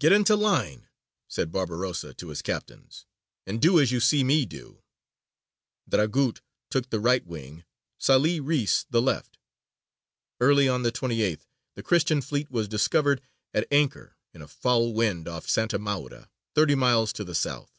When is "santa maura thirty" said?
15.48-16.74